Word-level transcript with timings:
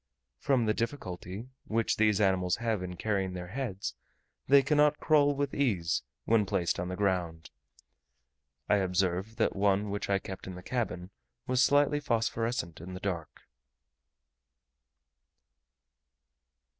From 0.39 0.65
the 0.65 0.73
difficulty 0.73 1.45
which 1.65 1.97
these 1.97 2.19
animals 2.19 2.55
have 2.55 2.81
in 2.81 2.95
carrying 2.97 3.33
their 3.33 3.49
heads, 3.49 3.93
they 4.47 4.63
cannot 4.63 4.99
crawl 4.99 5.35
with 5.35 5.53
ease 5.53 6.01
when 6.25 6.47
placed 6.47 6.79
on 6.79 6.87
the 6.87 6.95
ground. 6.95 7.51
I 8.67 8.77
observed 8.77 9.37
that 9.37 9.55
one 9.55 9.91
which 9.91 10.09
I 10.09 10.17
kept 10.17 10.47
in 10.47 10.55
the 10.55 10.63
cabin 10.63 11.11
was 11.45 11.61
slightly 11.61 11.99
phosphorescent 11.99 12.81
in 12.81 12.95
the 12.95 12.99
dark. 12.99 13.41